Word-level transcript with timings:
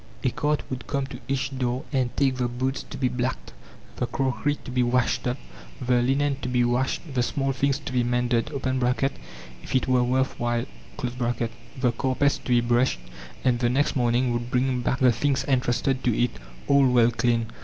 A 0.23 0.31
cart 0.31 0.63
would 0.71 0.87
come 0.87 1.05
to 1.05 1.19
each 1.27 1.55
door 1.59 1.83
and 1.93 2.09
take 2.17 2.37
the 2.37 2.47
boots 2.47 2.81
to 2.81 2.97
be 2.97 3.07
blacked, 3.07 3.53
the 3.97 4.07
crockery 4.07 4.55
to 4.65 4.71
be 4.71 4.81
washed 4.81 5.27
up, 5.27 5.37
the 5.79 6.01
linen 6.01 6.37
to 6.41 6.49
be 6.49 6.63
washed, 6.63 7.13
the 7.13 7.21
small 7.21 7.51
things 7.51 7.77
to 7.77 7.93
be 7.93 8.03
mended 8.03 8.49
(if 9.61 9.75
it 9.75 9.87
were 9.87 10.03
worth 10.03 10.39
while), 10.39 10.65
the 10.97 11.91
carpets 11.95 12.39
to 12.39 12.49
be 12.49 12.61
brushed, 12.61 12.99
and 13.43 13.59
the 13.59 13.69
next 13.69 13.95
morning 13.95 14.33
would 14.33 14.49
bring 14.49 14.81
back 14.81 14.97
the 15.01 15.11
things 15.11 15.43
entrusted 15.47 16.03
to 16.03 16.17
it, 16.19 16.31
all 16.67 16.89
well 16.91 17.11
cleaned. 17.11 17.51